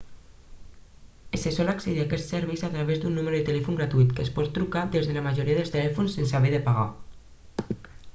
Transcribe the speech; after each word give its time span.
se 1.41 1.49
sol 1.57 1.67
accedir 1.73 2.01
a 2.03 2.07
quests 2.13 2.31
serveis 2.33 2.63
a 2.67 2.71
través 2.75 3.03
d'un 3.03 3.13
número 3.17 3.35
de 3.39 3.45
telèfon 3.49 3.77
gratuït 3.81 4.15
que 4.19 4.25
es 4.29 4.31
pot 4.39 4.49
trucar 4.55 4.83
des 4.97 5.11
de 5.11 5.13
la 5.19 5.23
majoria 5.27 5.59
de 5.59 5.67
telèfons 5.77 6.17
sense 6.17 6.39
haver 6.41 6.55
de 6.55 6.63
pagar 6.71 6.89